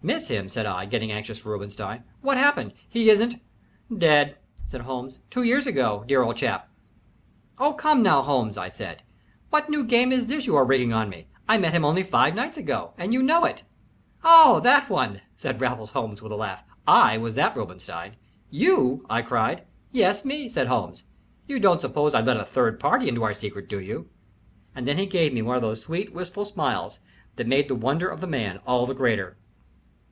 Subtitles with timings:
[0.00, 2.04] "Miss him!" said I, getting anxious for Robinstein.
[2.20, 2.72] "What happened?
[2.88, 3.42] He isn't"
[4.04, 5.18] "Dead," said Holmes.
[5.28, 6.70] "Two years ago dear old chap."
[7.58, 9.02] "Oh, come now, Holmes," I said.
[9.50, 11.26] "What new game is this you are rigging on me?
[11.48, 13.64] I met him only five nights ago and you know it."
[14.22, 16.62] "Oh that one," said Raffles Holmes, with a laugh.
[16.86, 18.14] "I was that Robinstein."
[18.50, 19.64] "You?" I cried.
[19.90, 21.02] "Yes, me," said Holmes.
[21.48, 24.08] "You don't suppose I'd let a third party into our secret, do you?"
[24.76, 27.00] And then he gave me one of those sweet, wistful smiles
[27.34, 29.36] that made the wonder of the man all the greater.